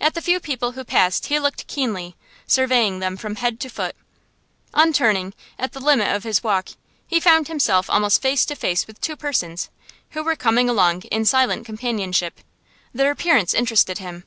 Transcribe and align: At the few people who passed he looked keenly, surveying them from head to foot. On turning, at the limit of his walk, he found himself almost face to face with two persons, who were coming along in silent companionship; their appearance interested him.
At 0.00 0.14
the 0.14 0.22
few 0.22 0.40
people 0.40 0.72
who 0.72 0.82
passed 0.82 1.26
he 1.26 1.38
looked 1.38 1.66
keenly, 1.66 2.16
surveying 2.46 3.00
them 3.00 3.18
from 3.18 3.34
head 3.36 3.60
to 3.60 3.68
foot. 3.68 3.94
On 4.72 4.94
turning, 4.94 5.34
at 5.58 5.72
the 5.72 5.78
limit 5.78 6.08
of 6.16 6.24
his 6.24 6.42
walk, 6.42 6.70
he 7.06 7.20
found 7.20 7.48
himself 7.48 7.90
almost 7.90 8.22
face 8.22 8.46
to 8.46 8.54
face 8.54 8.86
with 8.86 8.98
two 9.02 9.14
persons, 9.14 9.68
who 10.12 10.22
were 10.24 10.36
coming 10.36 10.70
along 10.70 11.02
in 11.12 11.26
silent 11.26 11.66
companionship; 11.66 12.40
their 12.94 13.10
appearance 13.10 13.52
interested 13.52 13.98
him. 13.98 14.24